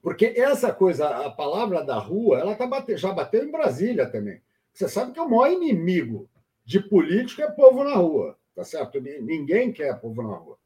[0.00, 4.40] porque essa coisa, a palavra da rua, ela tá bate, já bateu em Brasília também.
[4.72, 6.28] Você sabe que é o maior inimigo
[6.64, 9.00] de político é povo na rua, tá certo?
[9.00, 10.58] Ninguém quer povo na rua.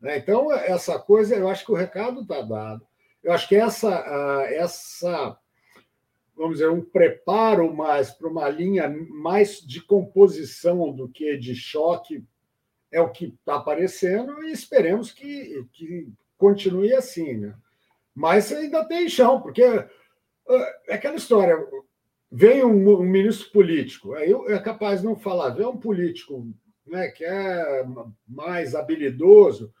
[0.00, 0.18] Né?
[0.18, 2.86] Então, essa coisa, eu acho que o recado está dado.
[3.22, 3.90] Eu acho que essa,
[4.48, 5.36] essa,
[6.36, 12.24] vamos dizer, um preparo mais para uma linha mais de composição do que de choque
[12.90, 17.54] é o que está aparecendo e esperemos que, que continue assim, né?
[18.14, 21.56] Mas ainda tem chão, porque é aquela história.
[22.30, 26.46] vem um, um, ministro político, aí é capaz de não falar, vem um político
[26.86, 27.84] né, que é
[28.26, 29.72] mais habilidoso,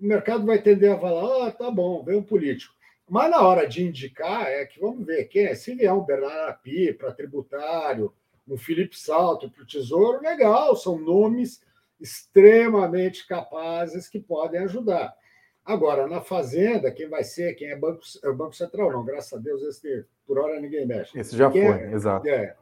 [0.00, 2.74] o mercado vai tender a falar, ah, tá bom, vem um político.
[3.08, 5.54] Mas na hora de indicar, é que vamos ver quem é.
[5.54, 8.12] Se vier um Bernardo Api para tributário,
[8.48, 11.60] um Felipe Salto para o Tesouro, legal, são nomes
[12.00, 15.14] extremamente capazes que podem ajudar.
[15.64, 19.32] Agora, na Fazenda, quem vai ser, quem é Banco, é o Banco Central, não, graças
[19.32, 21.18] a Deus, esse por hora ninguém mexe.
[21.18, 22.28] Esse já quem foi, é, exato.
[22.28, 22.56] É,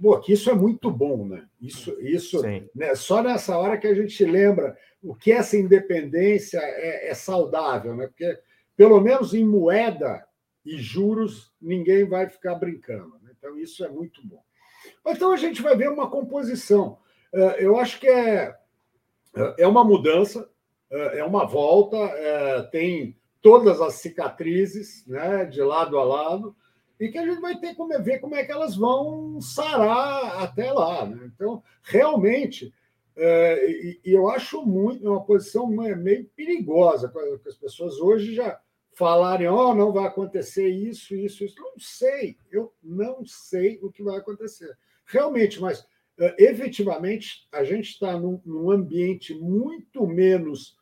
[0.00, 1.46] pô, que isso é muito bom, né?
[1.60, 2.42] Isso, isso
[2.74, 7.94] né, só nessa hora que a gente lembra o que essa independência é, é saudável,
[7.94, 8.06] né?
[8.06, 8.38] Porque,
[8.76, 10.26] pelo menos em moeda
[10.64, 13.18] e juros, ninguém vai ficar brincando.
[13.22, 13.30] Né?
[13.38, 14.42] Então, isso é muito bom.
[15.06, 16.98] Então, a gente vai ver uma composição.
[17.32, 18.54] É, eu acho que é,
[19.58, 20.48] é uma mudança,
[20.90, 26.56] é, é uma volta, é, tem todas as cicatrizes né, de lado a lado,
[26.98, 30.72] e que a gente vai ter que ver como é que elas vão sarar até
[30.72, 31.06] lá.
[31.06, 31.30] Né?
[31.34, 32.72] Então, realmente,
[33.14, 38.58] é, e, e, eu acho muito uma posição meio perigosa, que as pessoas hoje já
[38.92, 41.56] falarem, oh, não vai acontecer isso, isso, isso.
[41.58, 44.76] Não sei, eu não sei o que vai acontecer.
[45.04, 45.86] Realmente, mas
[46.38, 50.76] efetivamente a gente está num, num ambiente muito menos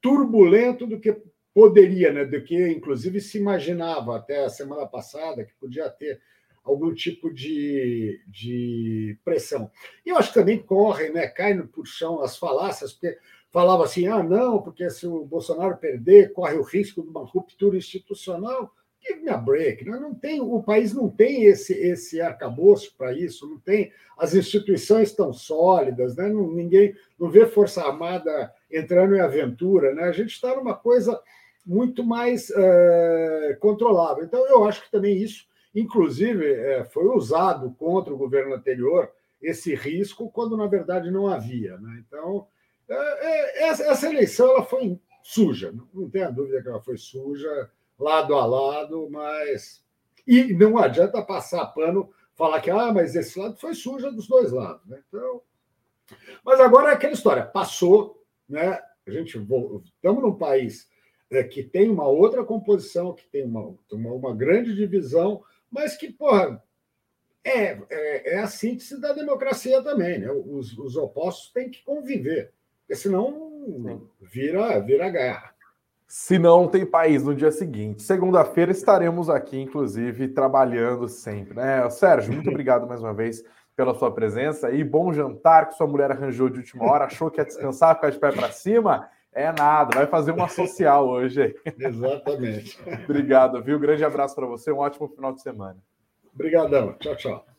[0.00, 1.16] turbulento do que
[1.54, 2.24] poderia, né?
[2.24, 6.20] do que inclusive se imaginava até a semana passada que podia ter
[6.64, 9.70] algum tipo de, de pressão.
[10.04, 11.26] E eu acho que também corre, né?
[11.26, 13.18] cai no chão as falácias, porque
[13.50, 17.76] falava assim: ah, não, porque se o Bolsonaro perder, corre o risco de uma ruptura
[17.76, 18.72] institucional.
[19.04, 19.84] Give me a break.
[19.84, 19.98] Né?
[19.98, 23.92] Não tem, o país não tem esse, esse arcabouço para isso, não tem.
[24.16, 26.28] As instituições estão sólidas, né?
[26.28, 29.94] não, ninguém não vê Força Armada entrando em aventura.
[29.94, 30.04] Né?
[30.04, 31.20] A gente está numa coisa
[31.66, 34.24] muito mais é, controlável.
[34.24, 39.10] Então, eu acho que também isso, inclusive, é, foi usado contra o governo anterior,
[39.40, 41.76] esse risco, quando na verdade não havia.
[41.78, 42.04] Né?
[42.06, 42.46] Então,
[42.88, 47.70] é, essa eleição ela foi suja, não tenha dúvida que ela foi suja
[48.02, 49.82] lado a lado, mas.
[50.26, 54.52] E não adianta passar pano, falar que ah, mas esse lado foi suja dos dois
[54.52, 54.86] lados.
[54.86, 55.02] Né?
[55.08, 55.42] Então.
[56.44, 58.80] Mas agora é aquela história, passou, né?
[59.06, 60.88] A gente estamos num país
[61.30, 66.12] é, que tem uma outra composição, que tem uma, uma, uma grande divisão, mas que,
[66.12, 66.62] porra,
[67.44, 70.30] é, é, é, a síntese da democracia também, né?
[70.30, 75.51] Os, os opostos têm que conviver, porque senão vira, vira guerra.
[76.14, 78.02] Se não tem país no dia seguinte.
[78.02, 81.88] Segunda-feira estaremos aqui, inclusive, trabalhando sempre, né?
[81.88, 83.42] Sérgio, muito obrigado mais uma vez
[83.74, 87.40] pela sua presença e bom jantar que sua mulher arranjou de última hora, achou que
[87.40, 89.08] ia descansar, ficar de pé para cima.
[89.32, 91.56] É nada, vai fazer uma social hoje.
[91.78, 92.78] Exatamente.
[93.04, 93.78] obrigado, viu?
[93.78, 95.78] Grande abraço para você, um ótimo final de semana.
[96.34, 96.92] Obrigadão.
[96.98, 97.51] Tchau, tchau.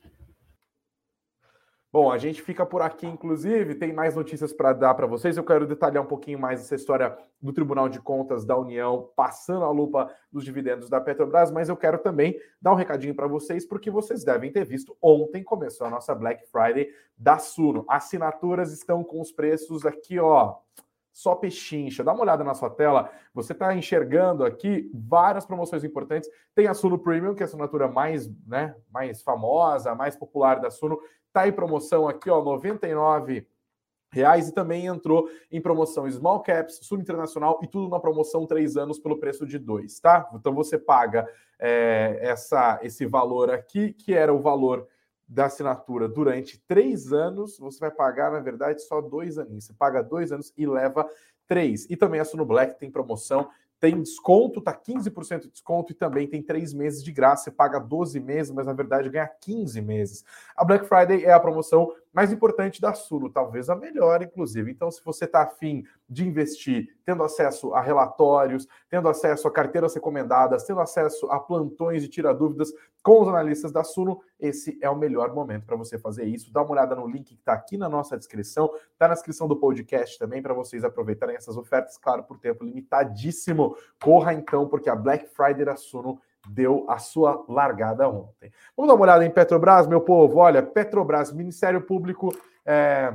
[1.93, 5.37] Bom, a gente fica por aqui, inclusive, tem mais notícias para dar para vocês.
[5.37, 9.63] Eu quero detalhar um pouquinho mais essa história do Tribunal de Contas da União passando
[9.63, 13.63] a lupa dos dividendos da Petrobras, mas eu quero também dar um recadinho para vocês,
[13.63, 17.85] porque vocês devem ter visto ontem começou a nossa Black Friday da Suno.
[17.87, 20.55] Assinaturas estão com os preços aqui, ó,
[21.11, 22.03] só pechincha.
[22.03, 26.27] Dá uma olhada na sua tela, você está enxergando aqui várias promoções importantes.
[26.55, 30.71] Tem a Suno Premium, que é a assinatura mais, né, mais famosa, mais popular da
[30.71, 30.99] Suno,
[31.33, 33.47] Tá em promoção aqui, ó, 99
[34.11, 38.77] reais e também entrou em promoção Small Caps, Sul Internacional e tudo na promoção três
[38.77, 40.29] anos pelo preço de dois, tá?
[40.35, 41.27] Então você paga
[41.59, 44.87] é, essa, esse valor aqui, que era o valor
[45.27, 49.65] da assinatura durante três anos, você vai pagar, na verdade, só dois aninhos.
[49.65, 51.09] Você paga dois anos e leva
[51.47, 51.87] três.
[51.89, 53.49] E também a Suno Black tem promoção
[53.83, 57.43] tem desconto, tá 15% de desconto e também tem três meses de graça.
[57.43, 60.23] Você paga 12 meses, mas na verdade ganha 15 meses.
[60.55, 64.71] A Black Friday é a promoção mais importante da Suno, talvez a melhor, inclusive.
[64.71, 69.95] Então, se você está afim de investir, tendo acesso a relatórios, tendo acesso a carteiras
[69.95, 72.71] recomendadas, tendo acesso a plantões de tira dúvidas
[73.01, 76.53] com os analistas da Suno, esse é o melhor momento para você fazer isso.
[76.53, 79.57] Dá uma olhada no link que está aqui na nossa descrição, está na descrição do
[79.57, 83.75] podcast também, para vocês aproveitarem essas ofertas, claro, por tempo limitadíssimo.
[84.01, 88.51] Corra então, porque a Black Friday da Suno deu a sua largada ontem.
[88.75, 90.39] Vamos dar uma olhada em Petrobras, meu povo.
[90.39, 92.35] Olha, Petrobras, Ministério Público
[92.65, 93.13] é,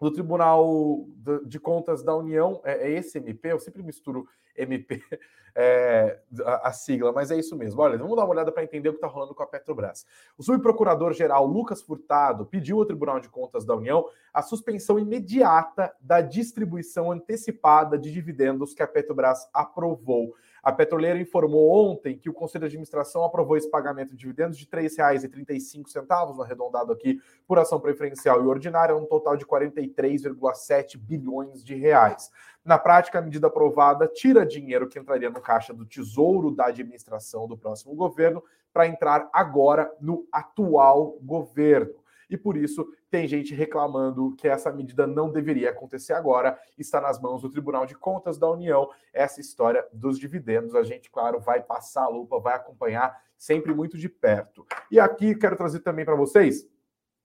[0.00, 1.06] do Tribunal
[1.46, 4.26] de Contas da União, é, é esse MP, eu sempre misturo
[4.56, 5.00] MP,
[5.54, 7.80] é, a, a, sigla, mas é isso mesmo.
[7.80, 10.04] Olha, vamos dar uma olhada para entender o que está rolando com a Petrobras.
[10.36, 16.20] O subprocurador-geral Lucas Furtado pediu ao Tribunal de Contas da União a suspensão imediata da
[16.20, 20.34] distribuição antecipada de dividendos que a Petrobras aprovou.
[20.62, 24.64] A petroleira informou ontem que o Conselho de Administração aprovou esse pagamento de dividendos de
[24.70, 31.74] R$ 3,35, arredondado aqui por ação preferencial e ordinária, um total de 43,7 bilhões de
[31.74, 32.30] reais.
[32.64, 37.48] Na prática, a medida aprovada tira dinheiro que entraria no caixa do Tesouro da administração
[37.48, 38.40] do próximo governo
[38.72, 42.02] para entrar agora no atual governo.
[42.30, 47.20] E por isso tem gente reclamando que essa medida não deveria acontecer agora, está nas
[47.20, 48.88] mãos do Tribunal de Contas da União.
[49.12, 53.98] Essa história dos dividendos, a gente, claro, vai passar a lupa, vai acompanhar sempre muito
[53.98, 54.66] de perto.
[54.90, 56.66] E aqui quero trazer também para vocês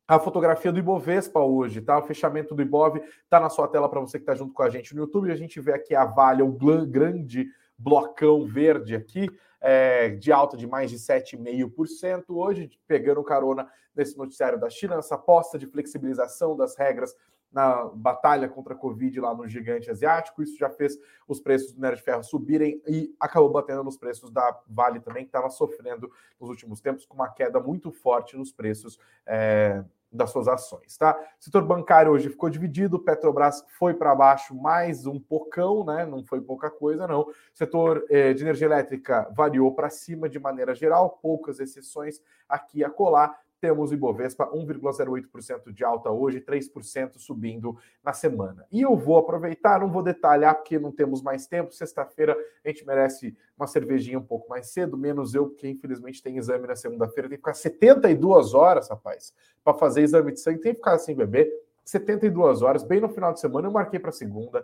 [0.05, 1.97] a fotografia do Ibovespa hoje, tá?
[1.97, 4.69] O fechamento do Ibov tá na sua tela para você que está junto com a
[4.69, 5.31] gente no YouTube.
[5.31, 7.47] A gente vê aqui a Vale, o grande
[7.77, 14.59] blocão verde aqui, é, de alta de mais de 7,5% hoje, pegando carona nesse noticiário
[14.59, 17.15] da China, essa aposta de flexibilização das regras
[17.51, 20.43] na batalha contra a Covid lá no gigante asiático.
[20.43, 20.97] Isso já fez
[21.27, 25.23] os preços do minério de ferro subirem e acabou batendo nos preços da Vale também,
[25.23, 29.83] que estava sofrendo nos últimos tempos com uma queda muito forte nos preços é,
[30.17, 31.17] das suas ações, tá?
[31.39, 36.05] O setor bancário hoje ficou dividido, Petrobras foi para baixo mais um pocão, né?
[36.05, 37.21] Não foi pouca coisa, não.
[37.21, 42.83] O setor eh, de energia elétrica variou para cima de maneira geral, poucas exceções aqui
[42.83, 43.37] a colar.
[43.59, 48.65] Temos o Ibovespa 1,08% de alta hoje, 3% subindo na semana.
[48.71, 51.73] E eu vou aproveitar, não vou detalhar porque não temos mais tempo.
[51.73, 56.37] Sexta-feira a gente merece uma cervejinha um pouco mais cedo, menos eu, porque infelizmente tem
[56.37, 57.27] exame na segunda-feira.
[57.27, 59.33] Tem que ficar 72 horas, rapaz,
[59.63, 60.61] para fazer exame de sangue.
[60.61, 61.51] Tem que ficar sem beber
[61.83, 63.67] 72 horas, bem no final de semana.
[63.67, 64.63] Eu marquei para segunda.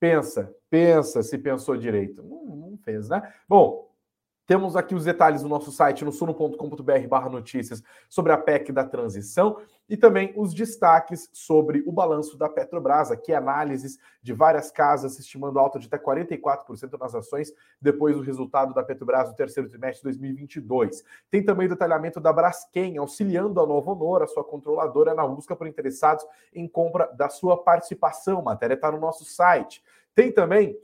[0.00, 2.24] Pensa, pensa se pensou direito.
[2.24, 3.32] Não, não fez, né?
[3.48, 3.91] Bom,
[4.46, 8.84] temos aqui os detalhes no nosso site, no suno.com.br barra notícias, sobre a PEC da
[8.84, 15.18] transição e também os destaques sobre o balanço da Petrobras, aqui análises de várias casas
[15.18, 19.98] estimando alta de até 44% nas ações depois do resultado da Petrobras no terceiro trimestre
[19.98, 21.04] de 2022.
[21.30, 25.54] Tem também o detalhamento da Braskem, auxiliando a Novo Honor, a sua controladora, na busca
[25.54, 28.40] por interessados em compra da sua participação.
[28.40, 29.82] A matéria está no nosso site.
[30.14, 30.76] Tem também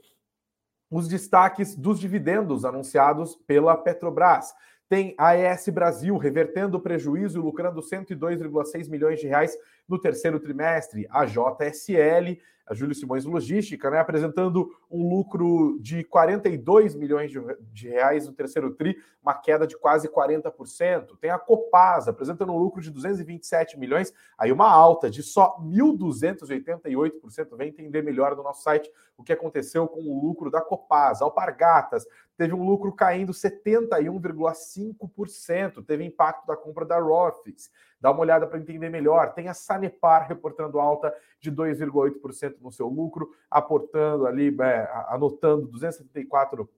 [0.89, 4.53] os destaques dos dividendos anunciados pela Petrobras.
[4.89, 9.55] Tem a AES Brasil revertendo prejuízo e lucrando 102,6 milhões de reais
[9.87, 11.07] no terceiro trimestre.
[11.11, 17.31] A JSL a Júlio Simões Logística, né, apresentando um lucro de 42 milhões
[17.73, 21.17] de, reais no terceiro TRI, uma queda de quase 40%.
[21.19, 27.57] Tem a Copasa apresentando um lucro de 227 milhões, aí uma alta de só 1.288%.
[27.57, 28.87] Vem entender melhor no nosso site
[29.17, 31.25] o que aconteceu com o lucro da Copasa.
[31.25, 32.05] Alpargatas
[32.39, 37.69] teve um lucro caindo 71,5%, teve impacto da compra da Rofis.
[37.99, 39.33] Dá uma olhada para entender melhor.
[39.33, 46.69] Tem a Sanepar reportando alta de 2,8% no seu lucro, aportando ali, é, anotando 274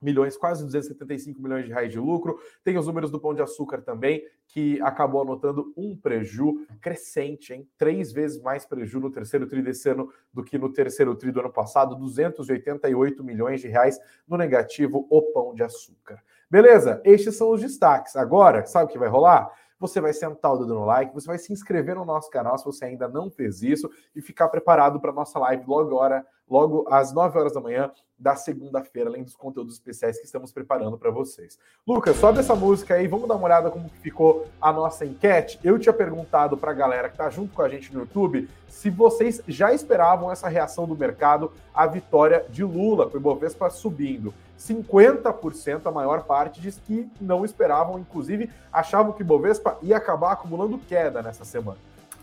[0.00, 2.38] milhões, quase 275 milhões de reais de lucro.
[2.64, 7.68] Tem os números do Pão de Açúcar também, que acabou anotando um preju crescente, hein?
[7.76, 11.40] Três vezes mais preju no terceiro tri desse ano do que no terceiro tri do
[11.40, 16.22] ano passado, 288 milhões de reais no negativo o Pão de Açúcar.
[16.50, 17.00] Beleza?
[17.04, 18.16] Estes são os destaques.
[18.16, 19.50] Agora, sabe o que vai rolar?
[19.80, 22.64] você vai sentar o dedo no like, você vai se inscrever no nosso canal se
[22.66, 26.84] você ainda não fez isso e ficar preparado para a nossa live logo agora, logo
[26.90, 27.90] às 9 horas da manhã
[28.20, 31.58] da segunda-feira, além dos conteúdos especiais que estamos preparando para vocês.
[31.88, 35.58] Lucas, sobe essa música aí, vamos dar uma olhada como ficou a nossa enquete.
[35.64, 38.90] Eu tinha perguntado para a galera que está junto com a gente no YouTube se
[38.90, 44.34] vocês já esperavam essa reação do mercado à vitória de Lula, com o Ibovespa subindo.
[44.58, 50.32] 50%, a maior parte, diz que não esperavam, inclusive achavam que o Ibovespa ia acabar
[50.32, 51.78] acumulando queda nessa semana.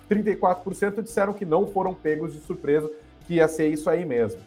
[0.10, 2.90] 34% disseram que não foram pegos de surpresa,
[3.26, 4.40] que ia ser isso aí mesmo.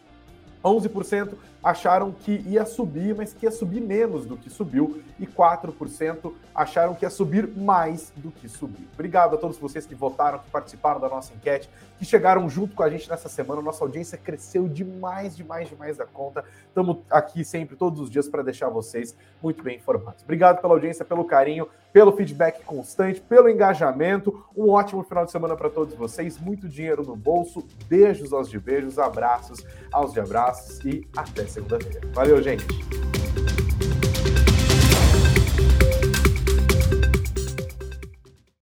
[0.65, 6.33] 11% acharam que ia subir, mas que ia subir menos do que subiu, e 4%
[6.55, 8.87] acharam que ia subir mais do que subiu.
[8.95, 12.83] Obrigado a todos vocês que votaram, que participaram da nossa enquete, que chegaram junto com
[12.83, 13.61] a gente nessa semana.
[13.61, 16.43] Nossa audiência cresceu demais, demais, demais da conta.
[16.67, 20.23] Estamos aqui sempre, todos os dias, para deixar vocês muito bem informados.
[20.23, 24.45] Obrigado pela audiência, pelo carinho, pelo feedback constante, pelo engajamento.
[24.57, 26.39] Um ótimo final de semana para todos vocês.
[26.39, 27.63] Muito dinheiro no bolso.
[27.87, 32.01] Beijos aos de beijos, abraços aos de abraços e até segunda-feira.
[32.15, 32.65] Valeu, gente!